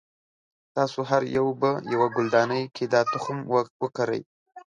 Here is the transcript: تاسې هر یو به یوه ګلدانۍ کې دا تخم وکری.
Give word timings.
تاسې 0.75 0.99
هر 1.09 1.21
یو 1.37 1.47
به 1.61 1.69
یوه 1.93 2.07
ګلدانۍ 2.15 2.63
کې 2.75 2.85
دا 2.93 3.01
تخم 3.11 3.37
وکری. 3.83 4.21